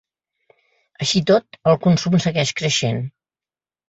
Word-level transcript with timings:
Així 1.05 1.19
i 1.19 1.25
tot 1.31 1.59
el 1.71 1.77
consum 1.83 2.15
segueix 2.23 2.55
creixent. 2.63 3.03